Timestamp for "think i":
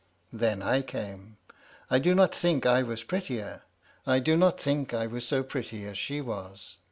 2.33-2.81, 4.59-5.05